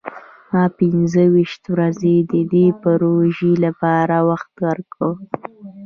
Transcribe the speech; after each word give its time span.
ما 0.51 0.63
پنځه 0.79 1.23
ویشت 1.33 1.63
ورځې 1.73 2.15
د 2.31 2.33
دې 2.53 2.65
پروژې 2.83 3.53
لپاره 3.65 4.15
وخت 4.29 4.53
ورکړ. 4.67 5.11